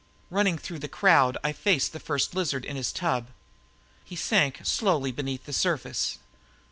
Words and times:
Running 0.31 0.57
through 0.57 0.79
the 0.79 0.87
crowd, 0.87 1.37
I 1.43 1.53
faced 1.53 1.89
up 1.89 1.89
to 1.91 1.99
the 1.99 2.05
First 2.05 2.33
Lizard 2.33 2.65
in 2.65 2.75
his 2.75 2.91
tub. 2.91 3.27
He 4.03 4.15
sank 4.15 4.61
slowly 4.63 5.11
beneath 5.11 5.45
the 5.45 5.53
surface. 5.53 6.17